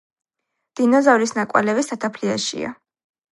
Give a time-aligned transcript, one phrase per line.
[0.79, 2.73] დინოზავრის ნაკვალევი სათაფლიაშია